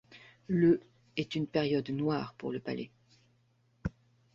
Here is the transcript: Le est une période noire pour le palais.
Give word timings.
Le 0.47 0.81
est 1.15 1.35
une 1.35 1.45
période 1.45 1.91
noire 1.91 2.33
pour 2.35 2.51
le 2.51 2.59
palais. 2.59 2.89